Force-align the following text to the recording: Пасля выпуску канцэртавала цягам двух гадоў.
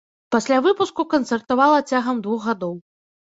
Пасля 0.35 0.61
выпуску 0.67 1.05
канцэртавала 1.13 1.79
цягам 1.91 2.25
двух 2.25 2.41
гадоў. 2.49 2.75